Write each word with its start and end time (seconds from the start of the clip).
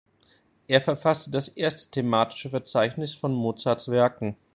Er 0.67 0.81
verfasste 0.81 1.29
das 1.29 1.47
erste 1.47 1.91
thematische 1.91 2.49
Verzeichnis 2.49 3.13
von 3.13 3.35
Mozarts 3.35 3.87
Werken. 3.91 4.35